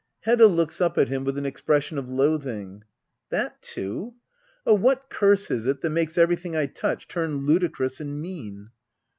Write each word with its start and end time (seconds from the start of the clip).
Hedda. 0.21 0.47
[Looks 0.47 0.81
up 0.81 0.97
at 0.97 1.09
him 1.09 1.23
with 1.25 1.37
an 1.37 1.45
expression 1.45 1.99
of 1.99 2.09
loathing.'] 2.09 2.85
That 3.29 3.61
too 3.61 4.15
I 4.65 4.71
Oh, 4.71 4.73
what 4.73 5.11
curse 5.11 5.51
is 5.51 5.67
it 5.67 5.81
that 5.81 5.91
makes 5.91 6.17
every 6.17 6.37
thing 6.37 6.55
I 6.57 6.65
touch 6.65 7.07
turn 7.07 7.45
ludicrous 7.45 7.99
and 7.99 8.19
mean 8.19 8.71